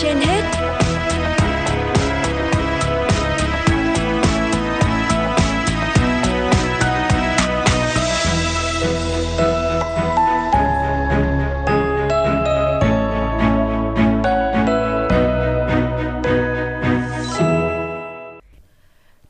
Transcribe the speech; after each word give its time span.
trên 0.00 0.16
hết 0.16 0.42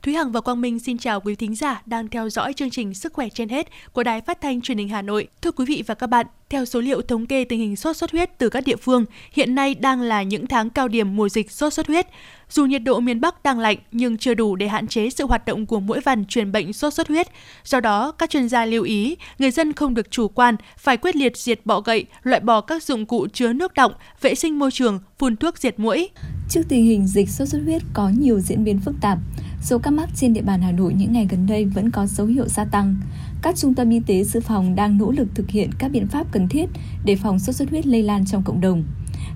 Thúy 0.03 0.15
Hằng 0.15 0.33
và 0.33 0.41
Quang 0.41 0.61
Minh 0.61 0.79
xin 0.79 0.99
chào 0.99 1.21
quý 1.21 1.35
thính 1.35 1.55
giả 1.55 1.83
đang 1.87 2.09
theo 2.09 2.31
dõi 2.31 2.53
chương 2.53 2.71
trình 2.71 2.95
Sức 2.95 3.13
khỏe 3.13 3.29
trên 3.29 3.49
hết 3.49 3.69
của 3.93 4.03
Đài 4.03 4.21
Phát 4.21 4.41
thanh 4.41 4.61
Truyền 4.61 4.79
hình 4.79 4.89
Hà 4.89 5.03
Nội. 5.03 5.29
Thưa 5.43 5.53
quý 5.53 5.65
vị 5.69 5.85
và 5.87 5.95
các 5.95 6.07
bạn, 6.07 6.27
theo 6.53 6.65
số 6.65 6.81
liệu 6.81 7.03
thống 7.03 7.27
kê 7.27 7.45
tình 7.45 7.61
hình 7.61 7.77
sốt 7.77 7.97
xuất 7.97 8.13
huyết 8.13 8.39
từ 8.39 8.49
các 8.49 8.65
địa 8.67 8.77
phương, 8.77 9.05
hiện 9.33 9.55
nay 9.55 9.75
đang 9.75 10.01
là 10.01 10.23
những 10.23 10.47
tháng 10.47 10.71
cao 10.71 10.89
điểm 10.89 11.17
mùa 11.17 11.29
dịch 11.29 11.51
sốt 11.51 11.73
xuất 11.73 11.87
huyết. 11.87 12.07
Dù 12.51 12.67
nhiệt 12.67 12.83
độ 12.83 13.01
miền 13.01 13.21
Bắc 13.21 13.43
đang 13.43 13.59
lạnh 13.59 13.77
nhưng 13.93 14.19
chưa 14.19 14.35
đủ 14.35 14.57
để 14.57 14.69
hạn 14.69 14.87
chế 14.87 15.11
sự 15.11 15.27
hoạt 15.27 15.47
động 15.47 15.67
của 15.67 15.81
mũi 15.81 16.01
vằn 16.01 16.25
truyền 16.25 16.53
bệnh 16.53 16.73
sốt 16.73 16.95
xuất 16.95 17.09
huyết. 17.09 17.27
Do 17.65 17.81
đó, 17.81 18.13
các 18.13 18.31
chuyên 18.31 18.49
gia 18.49 18.65
lưu 18.65 18.83
ý, 18.83 19.17
người 19.39 19.51
dân 19.51 19.73
không 19.73 19.95
được 19.95 20.11
chủ 20.11 20.29
quan, 20.29 20.57
phải 20.79 20.97
quyết 20.97 21.17
liệt 21.17 21.37
diệt 21.37 21.61
bọ 21.65 21.81
gậy, 21.81 22.07
loại 22.23 22.41
bỏ 22.41 22.61
các 22.61 22.83
dụng 22.83 23.07
cụ 23.07 23.27
chứa 23.33 23.53
nước 23.53 23.75
động 23.75 23.93
vệ 24.21 24.35
sinh 24.35 24.59
môi 24.59 24.71
trường, 24.71 25.01
phun 25.19 25.37
thuốc 25.37 25.59
diệt 25.59 25.79
muỗi. 25.79 26.09
Trước 26.49 26.63
tình 26.69 26.85
hình 26.85 27.07
dịch 27.07 27.29
sốt 27.29 27.49
xuất 27.49 27.63
huyết 27.65 27.83
có 27.95 28.11
nhiều 28.19 28.41
diễn 28.41 28.65
biến 28.65 28.81
phức 28.81 28.95
tạp, 29.01 29.19
số 29.63 29.79
ca 29.79 29.91
mắc 29.91 30.09
trên 30.17 30.33
địa 30.35 30.43
bàn 30.43 30.63
Hà 30.63 30.73
Nội 30.73 30.95
những 30.97 31.13
ngày 31.13 31.27
gần 31.31 31.47
đây 31.47 31.65
vẫn 31.65 31.91
có 31.91 32.07
dấu 32.07 32.27
hiệu 32.27 32.49
gia 32.49 32.65
tăng. 32.65 32.97
Các 33.43 33.57
trung 33.57 33.75
tâm 33.75 33.91
y 33.91 34.01
tế 34.01 34.25
dự 34.25 34.41
phòng 34.41 34.75
đang 34.75 34.99
nỗ 34.99 35.11
lực 35.11 35.29
thực 35.35 35.51
hiện 35.51 35.71
các 35.79 35.91
biện 35.93 36.07
pháp 36.07 36.27
cần 36.33 36.49
thiết 36.49 36.67
để 37.05 37.17
phòng 37.17 37.39
sốt 37.39 37.57
xuất 37.57 37.71
huyết 37.71 37.87
lây 37.87 38.03
lan 38.03 38.25
trong 38.25 38.43
cộng 38.43 38.61
đồng. 38.61 38.85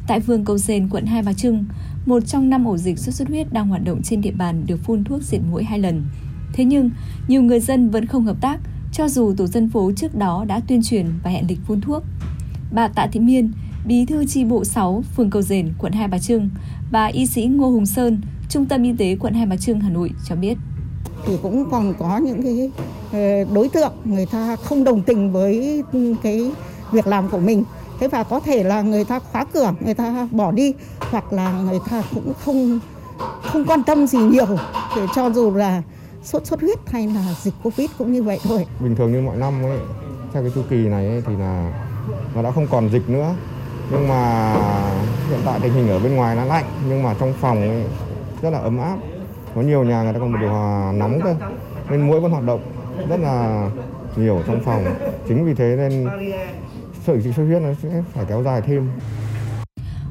Tại 0.07 0.21
phường 0.21 0.45
Cầu 0.45 0.59
Dền, 0.59 0.89
quận 0.89 1.07
Hai 1.07 1.23
Bà 1.23 1.33
Trưng, 1.33 1.65
một 2.07 2.27
trong 2.27 2.51
năm 2.51 2.65
ổ 2.65 2.77
dịch 2.77 2.99
sốt 2.99 3.15
xuất 3.15 3.29
huyết 3.29 3.53
đang 3.53 3.69
hoạt 3.69 3.85
động 3.85 4.03
trên 4.03 4.21
địa 4.21 4.31
bàn 4.31 4.67
được 4.67 4.77
phun 4.77 5.05
thuốc 5.05 5.23
diệt 5.23 5.41
mũi 5.51 5.65
hai 5.65 5.79
lần. 5.79 6.05
Thế 6.53 6.65
nhưng, 6.65 6.91
nhiều 7.29 7.43
người 7.43 7.61
dân 7.61 7.91
vẫn 7.91 8.07
không 8.07 8.25
hợp 8.25 8.37
tác, 8.41 8.61
cho 8.93 9.09
dù 9.09 9.35
tổ 9.37 9.47
dân 9.47 9.69
phố 9.69 9.93
trước 9.97 10.15
đó 10.15 10.45
đã 10.49 10.61
tuyên 10.61 10.83
truyền 10.83 11.07
và 11.23 11.31
hẹn 11.31 11.45
lịch 11.49 11.59
phun 11.67 11.81
thuốc. 11.81 12.03
Bà 12.73 12.89
Tạ 12.89 13.07
Thị 13.13 13.21
Miên, 13.21 13.53
Bí 13.87 14.05
thư 14.05 14.25
chi 14.25 14.45
bộ 14.45 14.65
6, 14.65 15.05
phường 15.17 15.31
Cầu 15.31 15.43
Dền, 15.43 15.73
quận 15.79 15.93
Hai 15.93 16.09
Bà 16.09 16.19
Trưng 16.19 16.51
và 16.91 17.07
y 17.07 17.27
sĩ 17.27 17.47
Ngô 17.47 17.71
Hùng 17.71 17.87
Sơn, 17.87 18.21
Trung 18.49 18.67
tâm 18.67 18.83
Y 18.83 18.93
tế 18.93 19.17
quận 19.17 19.35
Hai 19.35 19.47
Bà 19.47 19.57
Trưng, 19.57 19.81
Hà 19.81 19.91
Nội 19.91 20.11
cho 20.29 20.37
biết. 20.37 20.59
Thì 21.27 21.39
cũng 21.43 21.71
còn 21.71 21.95
có 21.99 22.19
những 22.19 22.43
cái 22.43 22.71
ờ, 23.13 23.45
đối 23.55 23.69
tượng 23.69 23.93
người 24.05 24.27
ta 24.27 24.57
không 24.57 24.85
đồng 24.85 25.03
tình 25.03 25.33
với 25.33 25.83
cái 26.23 26.51
việc 26.93 27.07
làm 27.07 27.29
của 27.29 27.39
mình. 27.39 27.65
Thế 28.01 28.09
và 28.09 28.23
có 28.23 28.41
thể 28.41 28.63
là 28.63 28.83
người 28.83 29.05
ta 29.05 29.19
khóa 29.19 29.45
cửa, 29.45 29.73
người 29.81 29.95
ta 29.95 30.29
bỏ 30.31 30.53
đi 30.53 30.75
hoặc 31.11 31.33
là 31.33 31.53
người 31.53 31.79
ta 31.91 32.03
cũng 32.15 32.33
không 32.45 32.81
không 33.43 33.65
quan 33.65 33.83
tâm 33.83 34.07
gì 34.07 34.19
nhiều 34.19 34.47
để 34.97 35.03
cho 35.15 35.31
dù 35.31 35.55
là 35.55 35.83
sốt 36.25 36.47
xuất 36.47 36.61
huyết 36.61 36.79
hay 36.87 37.07
là 37.07 37.35
dịch 37.43 37.55
Covid 37.63 37.91
cũng 37.99 38.13
như 38.13 38.23
vậy 38.23 38.41
thôi. 38.45 38.67
bình 38.81 38.97
thường 38.97 39.13
như 39.13 39.21
mọi 39.21 39.37
năm 39.37 39.63
ấy 39.63 39.79
theo 40.33 40.43
cái 40.43 40.53
chu 40.55 40.63
kỳ 40.71 40.77
này 40.77 41.07
ấy, 41.07 41.23
thì 41.27 41.37
là 41.37 41.73
nó 42.35 42.43
đã 42.43 42.51
không 42.51 42.67
còn 42.71 42.91
dịch 42.91 43.09
nữa 43.09 43.35
nhưng 43.91 44.09
mà 44.09 44.53
hiện 45.31 45.41
tại 45.45 45.61
tình 45.63 45.73
hình 45.73 45.89
ở 45.89 45.99
bên 45.99 46.17
ngoài 46.17 46.37
nó 46.37 46.45
lạnh 46.45 46.65
nhưng 46.89 47.03
mà 47.03 47.15
trong 47.21 47.35
phòng 47.41 47.61
ấy 47.61 47.85
rất 48.43 48.51
là 48.51 48.59
ấm 48.59 48.79
áp 48.79 48.97
có 49.57 49.63
nhiều 49.63 49.85
nhà 49.85 50.03
người 50.03 50.13
ta 50.13 50.19
còn 50.19 50.33
một 50.33 50.39
điều 50.41 50.51
hòa 50.51 50.93
nóng 50.93 51.21
cơ 51.25 51.35
nên 51.91 52.07
mũi 52.07 52.21
vẫn 52.21 52.31
hoạt 52.31 52.45
động 52.45 52.61
rất 53.09 53.21
là 53.21 53.69
nhiều 54.17 54.43
trong 54.47 54.61
phòng 54.65 54.85
chính 55.29 55.45
vì 55.45 55.55
thế 55.55 55.77
nên 55.77 56.07
sự 57.07 57.21
dịch 57.21 57.35
xuất 57.35 57.45
huyết 57.45 57.63
nó 57.63 57.69
sẽ 57.83 58.03
phải 58.15 58.25
kéo 58.29 58.43
dài 58.43 58.61
thêm 58.61 58.89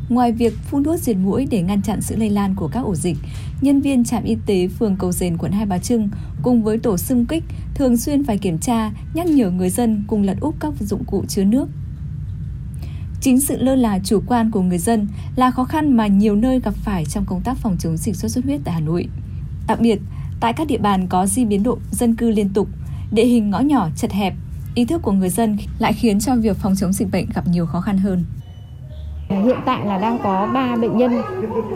Ngoài 0.10 0.32
việc 0.32 0.54
phun 0.54 0.84
thuốc 0.84 1.00
diệt 1.00 1.18
mũi 1.18 1.48
để 1.52 1.62
ngăn 1.62 1.82
chặn 1.82 2.02
sự 2.02 2.16
lây 2.16 2.30
lan 2.30 2.56
của 2.56 2.68
các 2.68 2.80
ổ 2.80 2.96
dịch, 2.96 3.18
nhân 3.62 3.82
viên 3.82 4.04
trạm 4.04 4.24
y 4.24 4.38
tế 4.46 4.68
phường 4.68 4.96
Cầu 5.00 5.12
Dền 5.12 5.38
quận 5.38 5.52
Hai 5.52 5.66
Bà 5.66 5.78
Trưng 5.78 6.10
cùng 6.44 6.64
với 6.64 6.78
tổ 6.78 6.98
xung 6.98 7.26
kích 7.26 7.44
thường 7.76 7.98
xuyên 7.98 8.24
phải 8.24 8.38
kiểm 8.38 8.58
tra, 8.58 8.92
nhắc 9.14 9.28
nhở 9.28 9.50
người 9.50 9.70
dân 9.70 10.04
cùng 10.08 10.24
lật 10.24 10.38
úp 10.42 10.56
các 10.60 10.74
dụng 10.80 11.04
cụ 11.06 11.24
chứa 11.28 11.44
nước. 11.44 11.68
Chính 13.22 13.42
sự 13.42 13.58
lơ 13.58 13.76
là 13.76 14.00
chủ 14.04 14.22
quan 14.28 14.52
của 14.52 14.62
người 14.62 14.78
dân 14.78 15.08
là 15.36 15.52
khó 15.52 15.64
khăn 15.64 15.98
mà 15.98 16.08
nhiều 16.08 16.36
nơi 16.36 16.60
gặp 16.60 16.74
phải 16.76 17.06
trong 17.06 17.26
công 17.26 17.42
tác 17.42 17.58
phòng 17.58 17.78
chống 17.80 17.98
dịch 17.98 18.16
sốt 18.16 18.32
xuất 18.32 18.46
huyết 18.46 18.62
tại 18.64 18.74
Hà 18.74 18.80
Nội. 18.80 19.08
Đặc 19.68 19.80
biệt, 19.82 20.00
tại 20.40 20.54
các 20.54 20.68
địa 20.68 20.78
bàn 20.78 21.08
có 21.08 21.26
di 21.26 21.46
biến 21.46 21.64
độ 21.64 21.78
dân 21.92 22.16
cư 22.16 22.32
liên 22.32 22.50
tục, 22.54 22.68
địa 23.12 23.26
hình 23.26 23.50
ngõ 23.50 23.60
nhỏ 23.60 23.88
chật 23.96 24.12
hẹp, 24.12 24.34
ý 24.76 24.86
thức 24.86 25.02
của 25.02 25.12
người 25.12 25.30
dân 25.30 25.58
lại 25.80 25.94
khiến 25.94 26.20
cho 26.20 26.36
việc 26.36 26.58
phòng 26.58 26.76
chống 26.76 26.94
dịch 26.94 27.08
bệnh 27.12 27.26
gặp 27.36 27.48
nhiều 27.48 27.66
khó 27.66 27.82
khăn 27.82 27.98
hơn. 27.98 28.26
Hiện 29.30 29.58
tại 29.66 29.86
là 29.86 29.98
đang 29.98 30.20
có 30.24 30.50
3 30.54 30.76
bệnh 30.76 30.98
nhân 30.98 31.22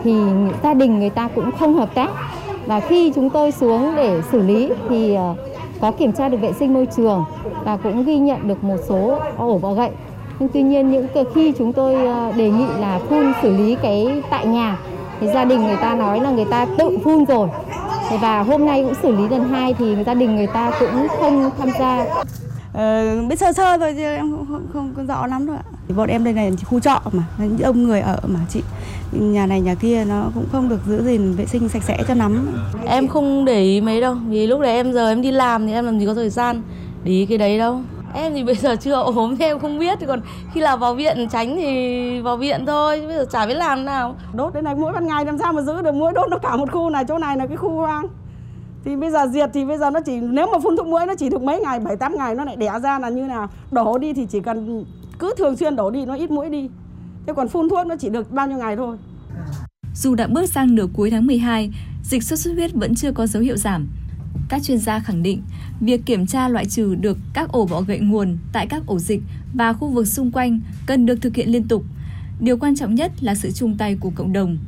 thì 0.04 0.14
gia 0.62 0.74
đình 0.74 0.98
người 0.98 1.10
ta 1.10 1.28
cũng 1.34 1.50
không 1.58 1.74
hợp 1.74 1.94
tác 1.94 2.10
và 2.66 2.80
khi 2.80 3.12
chúng 3.14 3.30
tôi 3.30 3.52
xuống 3.52 3.92
để 3.96 4.22
xử 4.32 4.42
lý 4.42 4.70
thì 4.88 5.14
ờ, 5.14 5.34
có 5.80 5.90
kiểm 5.90 6.12
tra 6.12 6.28
được 6.28 6.40
vệ 6.40 6.52
sinh 6.52 6.74
môi 6.74 6.86
trường 6.96 7.24
và 7.64 7.76
cũng 7.76 8.04
ghi 8.04 8.18
nhận 8.18 8.48
được 8.48 8.64
một 8.64 8.76
số 8.88 9.18
ổ 9.36 9.58
bọ 9.58 9.74
gậy. 9.74 9.90
Nhưng 10.38 10.48
tuy 10.52 10.62
nhiên 10.62 10.90
những 10.90 11.06
khi 11.34 11.52
chúng 11.58 11.72
tôi 11.72 12.06
ờ, 12.06 12.32
đề 12.32 12.50
nghị 12.50 12.66
là 12.80 12.98
phun 13.08 13.32
xử 13.42 13.56
lý 13.56 13.76
cái 13.82 14.22
tại 14.30 14.46
nhà 14.46 14.78
thì 15.20 15.26
gia 15.34 15.44
đình 15.44 15.62
người 15.62 15.76
ta 15.76 15.94
nói 15.94 16.20
là 16.20 16.30
người 16.30 16.46
ta 16.50 16.66
tự 16.78 16.98
phun 17.04 17.24
rồi. 17.24 17.48
Thế 18.10 18.18
Và 18.18 18.42
hôm 18.42 18.66
nay 18.66 18.82
cũng 18.82 18.94
xử 19.02 19.16
lý 19.16 19.28
lần 19.28 19.48
hai 19.48 19.74
thì 19.74 19.96
gia 20.06 20.14
đình 20.14 20.36
người 20.36 20.46
ta 20.46 20.70
cũng 20.80 21.08
không 21.20 21.50
tham 21.58 21.68
gia 21.78 22.06
Ờ, 22.72 23.16
biết 23.28 23.38
sơ 23.38 23.52
sơ 23.52 23.78
thôi 23.78 23.94
chứ 23.96 24.02
em 24.02 24.30
không, 24.30 24.46
không, 24.48 24.66
không, 24.72 24.92
không 24.96 25.06
rõ 25.06 25.26
lắm 25.26 25.46
đâu 25.46 25.56
ạ. 25.56 25.64
Bọn 25.96 26.08
em 26.08 26.24
đây 26.24 26.32
này 26.32 26.52
khu 26.64 26.80
trọ 26.80 27.00
mà, 27.12 27.22
những 27.38 27.62
ông 27.62 27.82
người 27.82 28.00
ở 28.00 28.20
mà 28.26 28.40
chị. 28.48 28.62
Nhà 29.12 29.46
này 29.46 29.60
nhà 29.60 29.74
kia 29.74 30.04
nó 30.08 30.24
cũng 30.34 30.44
không 30.52 30.68
được 30.68 30.80
giữ 30.86 31.04
gìn 31.04 31.32
vệ 31.32 31.46
sinh 31.46 31.68
sạch 31.68 31.82
sẽ 31.82 31.98
cho 32.08 32.14
lắm. 32.14 32.48
Em 32.86 33.08
không 33.08 33.44
để 33.44 33.62
ý 33.62 33.80
mấy 33.80 34.00
đâu 34.00 34.16
Vì 34.28 34.46
lúc 34.46 34.60
đấy 34.60 34.72
em 34.72 34.92
giờ 34.92 35.08
em 35.08 35.22
đi 35.22 35.32
làm 35.32 35.66
thì 35.66 35.72
em 35.72 35.84
làm 35.84 35.98
gì 35.98 36.06
có 36.06 36.14
thời 36.14 36.30
gian 36.30 36.62
để 37.04 37.12
ý 37.12 37.26
cái 37.26 37.38
đấy 37.38 37.58
đâu 37.58 37.80
Em 38.14 38.34
thì 38.34 38.44
bây 38.44 38.54
giờ 38.54 38.76
chưa 38.76 38.94
ốm 39.14 39.36
thì 39.36 39.44
em 39.44 39.58
không 39.58 39.78
biết 39.78 39.98
Thì 40.00 40.06
còn 40.06 40.20
khi 40.54 40.60
nào 40.60 40.76
vào 40.76 40.94
viện 40.94 41.28
tránh 41.30 41.56
thì 41.56 42.20
vào 42.20 42.36
viện 42.36 42.66
thôi 42.66 43.06
bây 43.06 43.16
giờ 43.16 43.24
chả 43.30 43.46
biết 43.46 43.54
làm 43.54 43.78
thế 43.78 43.84
nào 43.84 44.16
Đốt 44.34 44.54
đến 44.54 44.64
này 44.64 44.74
mỗi 44.74 44.92
ban 44.92 45.06
ngày 45.06 45.24
làm 45.24 45.38
sao 45.38 45.52
mà 45.52 45.62
giữ 45.62 45.82
được 45.82 45.94
mũi 45.94 46.12
đốt 46.14 46.30
nó 46.30 46.38
cả 46.38 46.56
một 46.56 46.72
khu 46.72 46.90
này, 46.90 47.04
chỗ 47.08 47.18
này 47.18 47.36
là 47.36 47.46
cái 47.46 47.56
khu 47.56 47.70
hoang. 47.70 48.06
Thì 48.84 48.96
bây 48.96 49.10
giờ 49.10 49.26
diệt 49.32 49.50
thì 49.54 49.64
bây 49.64 49.78
giờ 49.78 49.90
nó 49.90 50.00
chỉ 50.00 50.20
nếu 50.20 50.46
mà 50.52 50.58
phun 50.58 50.76
thuốc 50.76 50.86
mũi 50.86 51.06
nó 51.06 51.14
chỉ 51.14 51.28
được 51.28 51.42
mấy 51.42 51.60
ngày, 51.60 51.80
7 51.80 51.96
8 51.96 52.14
ngày 52.18 52.34
nó 52.34 52.44
lại 52.44 52.56
đẻ 52.56 52.72
ra 52.82 52.98
là 52.98 53.08
như 53.08 53.22
nào. 53.22 53.48
Đổ 53.70 53.98
đi 53.98 54.12
thì 54.12 54.26
chỉ 54.26 54.40
cần 54.40 54.84
cứ 55.18 55.34
thường 55.38 55.56
xuyên 55.56 55.76
đổ 55.76 55.90
đi 55.90 56.04
nó 56.04 56.14
ít 56.14 56.30
mũi 56.30 56.50
đi. 56.50 56.70
Thế 57.26 57.32
còn 57.36 57.48
phun 57.48 57.68
thuốc 57.68 57.86
nó 57.86 57.96
chỉ 57.96 58.08
được 58.08 58.32
bao 58.32 58.46
nhiêu 58.46 58.58
ngày 58.58 58.76
thôi. 58.76 58.96
Dù 59.94 60.14
đã 60.14 60.26
bước 60.26 60.46
sang 60.46 60.74
nửa 60.74 60.86
cuối 60.96 61.10
tháng 61.10 61.26
12, 61.26 61.70
dịch 62.02 62.22
sốt 62.22 62.38
xuất 62.38 62.54
huyết 62.54 62.70
vẫn 62.74 62.94
chưa 62.94 63.12
có 63.12 63.26
dấu 63.26 63.42
hiệu 63.42 63.56
giảm. 63.56 63.88
Các 64.50 64.62
chuyên 64.62 64.78
gia 64.78 65.00
khẳng 65.00 65.22
định, 65.22 65.42
việc 65.80 66.06
kiểm 66.06 66.26
tra 66.26 66.48
loại 66.48 66.66
trừ 66.66 66.94
được 66.94 67.18
các 67.34 67.52
ổ 67.52 67.66
bọ 67.66 67.80
gậy 67.80 67.98
nguồn 67.98 68.38
tại 68.52 68.66
các 68.66 68.82
ổ 68.86 68.98
dịch 68.98 69.22
và 69.54 69.72
khu 69.72 69.88
vực 69.88 70.06
xung 70.06 70.30
quanh 70.30 70.60
cần 70.86 71.06
được 71.06 71.22
thực 71.22 71.36
hiện 71.36 71.48
liên 71.52 71.68
tục. 71.68 71.84
Điều 72.40 72.56
quan 72.56 72.76
trọng 72.76 72.94
nhất 72.94 73.12
là 73.20 73.34
sự 73.34 73.50
chung 73.50 73.76
tay 73.78 73.96
của 74.00 74.10
cộng 74.14 74.32
đồng. 74.32 74.58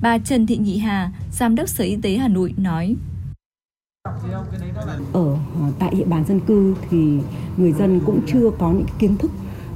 Bà 0.00 0.18
Trần 0.18 0.46
Thị 0.46 0.56
Nhị 0.56 0.78
Hà, 0.78 1.12
Giám 1.32 1.54
đốc 1.54 1.68
Sở 1.68 1.84
Y 1.84 1.96
tế 1.96 2.16
Hà 2.16 2.28
Nội 2.28 2.54
nói. 2.56 2.96
ở 5.12 5.34
à, 5.54 5.70
tại 5.78 5.94
địa 5.94 6.04
bàn 6.04 6.24
dân 6.28 6.40
cư 6.40 6.74
thì 6.90 7.18
người 7.56 7.72
dân 7.72 8.00
cũng 8.06 8.20
chưa 8.26 8.50
có 8.58 8.72
những 8.72 8.86
kiến 8.98 9.16
thức 9.16 9.30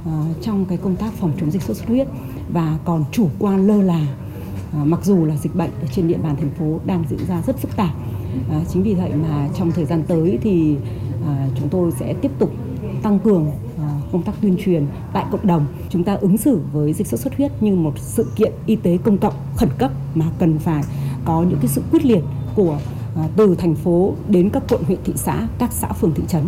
à, 0.05 0.23
trong 0.41 0.65
cái 0.65 0.77
công 0.77 0.95
tác 0.95 1.13
phòng 1.13 1.31
chống 1.39 1.51
dịch 1.51 1.61
sốt 1.61 1.77
xuất 1.77 1.87
huyết 1.87 2.07
và 2.49 2.77
còn 2.85 3.05
chủ 3.11 3.29
quan 3.39 3.67
lơ 3.67 3.81
là 3.81 4.07
à, 4.73 4.83
mặc 4.83 4.99
dù 5.03 5.25
là 5.25 5.35
dịch 5.37 5.55
bệnh 5.55 5.71
ở 5.81 5.87
trên 5.95 6.07
địa 6.07 6.17
bàn 6.17 6.35
thành 6.35 6.51
phố 6.59 6.79
đang 6.85 7.03
diễn 7.09 7.25
ra 7.27 7.41
rất 7.41 7.57
phức 7.57 7.75
tạp 7.75 7.95
À, 8.49 8.61
chính 8.73 8.83
vì 8.83 8.93
vậy 8.93 9.11
mà 9.15 9.49
trong 9.57 9.71
thời 9.71 9.85
gian 9.85 10.03
tới 10.07 10.39
thì 10.41 10.75
à, 11.27 11.47
chúng 11.59 11.69
tôi 11.69 11.91
sẽ 11.99 12.13
tiếp 12.13 12.31
tục 12.39 12.53
tăng 13.03 13.19
cường 13.19 13.51
à, 13.77 13.89
công 14.11 14.23
tác 14.23 14.33
tuyên 14.41 14.57
truyền 14.65 14.85
tại 15.13 15.25
cộng 15.31 15.47
đồng. 15.47 15.65
Chúng 15.89 16.03
ta 16.03 16.13
ứng 16.13 16.37
xử 16.37 16.59
với 16.73 16.93
dịch 16.93 17.07
sốt 17.07 17.19
xuất 17.19 17.37
huyết 17.37 17.63
như 17.63 17.75
một 17.75 17.93
sự 17.99 18.25
kiện 18.35 18.51
y 18.65 18.75
tế 18.75 18.97
công 19.03 19.17
cộng 19.17 19.33
khẩn 19.55 19.69
cấp 19.77 19.91
mà 20.15 20.25
cần 20.39 20.59
phải 20.59 20.83
có 21.25 21.43
những 21.43 21.59
cái 21.61 21.67
sự 21.67 21.81
quyết 21.91 22.05
liệt 22.05 22.21
của 22.55 22.79
từ 23.35 23.55
thành 23.55 23.75
phố 23.75 24.13
đến 24.29 24.49
các 24.49 24.63
quận 24.69 24.83
huyện 24.83 24.99
thị 25.05 25.13
xã 25.15 25.47
các 25.59 25.71
xã 25.71 25.87
phường 25.87 26.13
thị 26.13 26.23
trấn. 26.27 26.43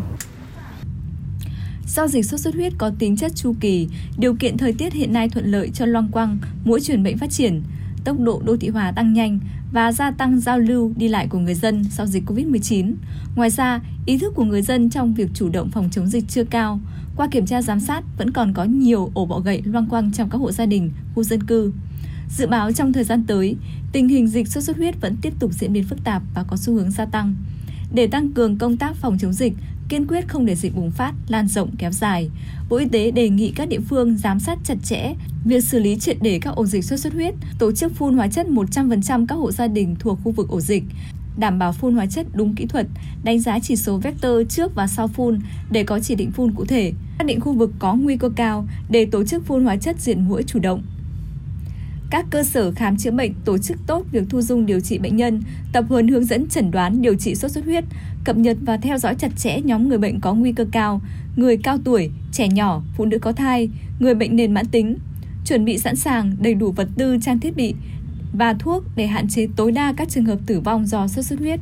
Do 1.88 2.08
dịch 2.08 2.26
sốt 2.26 2.40
xuất 2.40 2.54
huyết 2.54 2.74
có 2.78 2.92
tính 3.00 3.18
chất 3.18 3.36
chu 3.36 3.56
kỳ, 3.60 3.88
điều 4.18 4.36
kiện 4.36 4.58
thời 4.58 4.74
tiết 4.74 4.94
hiện 4.94 5.14
nay 5.14 5.30
thuận 5.30 5.46
lợi 5.46 5.70
cho 5.74 5.86
loang 5.86 6.08
quăng, 6.12 6.38
mũi 6.66 6.82
truyền 6.82 7.04
bệnh 7.04 7.18
phát 7.18 7.30
triển, 7.30 7.64
tốc 8.04 8.20
độ 8.20 8.42
đô 8.46 8.58
thị 8.58 8.70
hóa 8.70 8.92
tăng 8.92 9.14
nhanh 9.14 9.40
và 9.76 9.92
gia 9.92 10.12
tăng 10.12 10.40
giao 10.40 10.60
lưu 10.60 10.94
đi 10.96 11.08
lại 11.08 11.28
của 11.28 11.40
người 11.40 11.54
dân 11.54 11.84
sau 11.84 12.06
dịch 12.06 12.24
Covid-19. 12.26 12.94
Ngoài 13.36 13.50
ra, 13.50 13.82
ý 14.06 14.18
thức 14.18 14.34
của 14.36 14.44
người 14.44 14.62
dân 14.62 14.90
trong 14.90 15.14
việc 15.14 15.30
chủ 15.34 15.50
động 15.50 15.70
phòng 15.70 15.90
chống 15.92 16.08
dịch 16.08 16.24
chưa 16.28 16.44
cao. 16.44 16.80
Qua 17.16 17.28
kiểm 17.32 17.46
tra 17.46 17.62
giám 17.62 17.80
sát 17.80 18.04
vẫn 18.18 18.32
còn 18.32 18.54
có 18.54 18.64
nhiều 18.64 19.12
ổ 19.14 19.26
bọ 19.26 19.40
gậy 19.40 19.62
loang 19.66 19.86
quang 19.86 20.12
trong 20.12 20.30
các 20.30 20.38
hộ 20.38 20.52
gia 20.52 20.66
đình, 20.66 20.92
khu 21.16 21.24
dân 21.24 21.44
cư. 21.44 21.74
Dự 22.30 22.48
báo 22.48 22.72
trong 22.72 22.94
thời 22.94 23.04
gian 23.04 23.24
tới, 23.28 23.56
tình 23.92 24.08
hình 24.08 24.28
dịch 24.28 24.48
sốt 24.48 24.64
xuất 24.64 24.78
huyết 24.78 25.02
vẫn 25.02 25.16
tiếp 25.22 25.34
tục 25.40 25.52
diễn 25.54 25.74
biến 25.74 25.84
phức 25.84 26.04
tạp 26.04 26.24
và 26.36 26.44
có 26.44 26.58
xu 26.58 26.74
hướng 26.74 26.92
gia 26.92 27.06
tăng. 27.06 27.36
Để 27.94 28.08
tăng 28.08 28.32
cường 28.32 28.58
công 28.58 28.78
tác 28.78 28.96
phòng 28.96 29.18
chống 29.18 29.34
dịch, 29.34 29.54
kiên 29.90 30.08
quyết 30.08 30.28
không 30.28 30.46
để 30.46 30.56
dịch 30.56 30.76
bùng 30.76 30.92
phát, 30.92 31.14
lan 31.28 31.48
rộng 31.48 31.76
kéo 31.78 31.92
dài, 31.92 32.30
Bộ 32.70 32.78
Y 32.78 32.86
tế 32.86 33.12
đề 33.12 33.30
nghị 33.30 33.52
các 33.52 33.70
địa 33.70 33.80
phương 33.80 34.18
giám 34.18 34.40
sát 34.40 34.60
chặt 34.64 34.78
chẽ 34.84 35.14
Việc 35.46 35.64
xử 35.64 35.80
lý 35.80 35.96
triệt 35.96 36.18
để 36.22 36.40
các 36.42 36.56
ổ 36.56 36.66
dịch 36.66 36.86
sốt 36.86 37.00
xuất 37.00 37.14
huyết, 37.14 37.34
tổ 37.60 37.72
chức 37.72 37.96
phun 37.96 38.16
hóa 38.16 38.28
chất 38.28 38.48
100% 38.48 39.26
các 39.28 39.36
hộ 39.36 39.52
gia 39.52 39.68
đình 39.68 39.96
thuộc 40.00 40.20
khu 40.24 40.32
vực 40.32 40.50
ổ 40.50 40.62
dịch, 40.62 40.84
đảm 41.38 41.60
bảo 41.60 41.74
phun 41.74 41.96
hóa 41.96 42.06
chất 42.06 42.28
đúng 42.34 42.56
kỹ 42.56 42.66
thuật, 42.66 42.88
đánh 43.24 43.40
giá 43.40 43.60
chỉ 43.60 43.76
số 43.76 43.98
vector 43.98 44.48
trước 44.50 44.76
và 44.76 44.88
sau 44.88 45.08
phun 45.08 45.40
để 45.72 45.84
có 45.84 46.00
chỉ 46.00 46.16
định 46.16 46.32
phun 46.32 46.52
cụ 46.52 46.66
thể, 46.66 46.94
xác 47.18 47.26
định 47.26 47.40
khu 47.40 47.54
vực 47.54 47.72
có 47.80 47.94
nguy 47.94 48.18
cơ 48.18 48.30
cao 48.36 48.68
để 48.90 49.06
tổ 49.06 49.26
chức 49.26 49.46
phun 49.46 49.64
hóa 49.64 49.76
chất 49.76 49.96
diệt 50.00 50.18
mũi 50.18 50.44
chủ 50.44 50.60
động. 50.60 50.84
Các 52.10 52.26
cơ 52.30 52.44
sở 52.44 52.72
khám 52.72 52.98
chữa 52.98 53.12
bệnh 53.12 53.34
tổ 53.46 53.58
chức 53.58 53.78
tốt 53.88 54.06
việc 54.12 54.24
thu 54.30 54.42
dung 54.42 54.66
điều 54.66 54.80
trị 54.80 54.98
bệnh 54.98 55.16
nhân, 55.16 55.42
tập 55.74 55.86
huấn 55.90 56.08
hướng 56.08 56.26
dẫn 56.26 56.48
chẩn 56.48 56.72
đoán 56.72 57.02
điều 57.02 57.16
trị 57.16 57.36
sốt 57.36 57.52
xuất 57.52 57.66
huyết, 57.66 57.84
cập 58.24 58.38
nhật 58.38 58.58
và 58.62 58.78
theo 58.78 58.98
dõi 58.98 59.16
chặt 59.16 59.32
chẽ 59.38 59.62
nhóm 59.62 59.90
người 59.90 59.98
bệnh 59.98 60.20
có 60.20 60.34
nguy 60.34 60.52
cơ 60.52 60.66
cao, 60.72 61.02
người 61.36 61.58
cao 61.58 61.78
tuổi, 61.84 62.10
trẻ 62.32 62.48
nhỏ, 62.48 62.82
phụ 62.98 63.06
nữ 63.06 63.20
có 63.20 63.32
thai, 63.32 63.70
người 64.00 64.16
bệnh 64.16 64.36
nền 64.36 64.54
mãn 64.54 64.66
tính, 64.66 64.98
chuẩn 65.46 65.66
bị 65.66 65.78
sẵn 65.78 65.96
sàng 65.96 66.36
đầy 66.40 66.54
đủ 66.54 66.72
vật 66.72 66.88
tư 66.98 67.18
trang 67.22 67.40
thiết 67.40 67.56
bị 67.56 67.74
và 68.34 68.54
thuốc 68.54 68.84
để 68.96 69.08
hạn 69.08 69.28
chế 69.28 69.48
tối 69.56 69.72
đa 69.72 69.94
các 69.98 70.10
trường 70.10 70.26
hợp 70.26 70.40
tử 70.46 70.60
vong 70.60 70.86
do 70.86 71.08
sốt 71.08 71.26
xuất 71.26 71.40
huyết. 71.40 71.60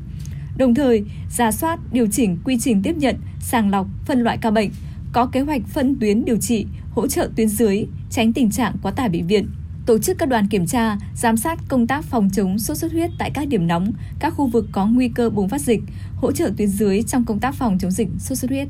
Đồng 0.58 0.76
thời, 0.76 1.04
giả 1.30 1.52
soát, 1.52 1.80
điều 1.92 2.08
chỉnh 2.12 2.38
quy 2.44 2.58
trình 2.60 2.82
tiếp 2.84 2.98
nhận, 2.98 3.16
sàng 3.40 3.70
lọc, 3.70 3.88
phân 4.06 4.20
loại 4.20 4.38
ca 4.38 4.52
bệnh, 4.52 4.70
có 5.14 5.26
kế 5.26 5.40
hoạch 5.40 5.62
phân 5.68 5.96
tuyến 6.00 6.26
điều 6.26 6.38
trị, 6.38 6.66
hỗ 6.92 7.08
trợ 7.08 7.30
tuyến 7.36 7.50
dưới, 7.50 7.86
tránh 8.10 8.34
tình 8.34 8.52
trạng 8.52 8.76
quá 8.82 8.92
tải 8.92 9.10
bệnh 9.10 9.28
viện. 9.28 9.48
Tổ 9.86 10.00
chức 10.00 10.18
các 10.18 10.30
đoàn 10.30 10.48
kiểm 10.48 10.66
tra, 10.66 10.98
giám 11.16 11.38
sát 11.38 11.60
công 11.68 11.88
tác 11.88 12.06
phòng 12.06 12.30
chống 12.30 12.60
sốt 12.60 12.78
xuất 12.78 12.92
huyết 12.92 13.12
tại 13.20 13.32
các 13.34 13.48
điểm 13.48 13.68
nóng, 13.68 13.92
các 14.20 14.30
khu 14.30 14.48
vực 14.48 14.66
có 14.72 14.86
nguy 14.86 15.10
cơ 15.10 15.30
bùng 15.30 15.50
phát 15.50 15.62
dịch, 15.62 15.82
hỗ 16.16 16.32
trợ 16.32 16.52
tuyến 16.58 16.68
dưới 16.68 17.04
trong 17.04 17.26
công 17.26 17.40
tác 17.40 17.56
phòng 17.56 17.78
chống 17.80 17.92
dịch 17.92 18.08
sốt 18.20 18.38
xuất 18.38 18.52
huyết. 18.52 18.68